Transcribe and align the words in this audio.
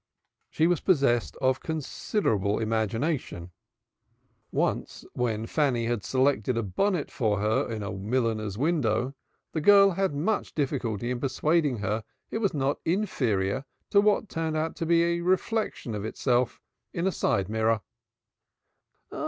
She 0.49 0.65
was 0.65 0.81
possessed 0.81 1.35
of 1.41 1.59
considerable 1.59 2.57
imagination, 2.57 3.37
and 3.39 3.49
once 4.51 5.05
when 5.13 5.45
Fanny 5.45 5.95
selected 6.01 6.57
a 6.57 6.63
bonnet 6.63 7.11
for 7.11 7.39
her 7.39 7.71
in 7.71 7.83
a 7.83 7.91
milliner's 7.91 8.57
window, 8.57 9.13
the 9.51 9.61
girl 9.61 9.91
had 9.91 10.15
much 10.15 10.55
difficulty 10.55 11.11
in 11.11 11.19
persuading 11.19 11.77
her 11.81 12.03
it 12.31 12.39
was 12.39 12.51
not 12.55 12.79
inferior 12.83 13.63
to 13.91 14.01
what 14.01 14.27
turned 14.27 14.57
out 14.57 14.75
to 14.77 14.87
be 14.87 15.03
the 15.05 15.21
reflection 15.21 15.93
of 15.93 16.03
itself 16.03 16.59
in 16.93 17.05
a 17.05 17.11
side 17.11 17.47
mirror. 17.47 17.81